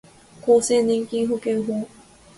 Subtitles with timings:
[0.43, 1.87] 厚生年金保険法